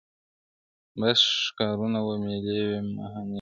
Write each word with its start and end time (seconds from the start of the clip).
•بس 0.99 1.21
ښکارونه 1.45 1.99
وه 2.05 2.15
مېلې 2.23 2.59
وې 2.67 2.79
مهمانۍ 2.97 3.27
وې- 3.27 3.27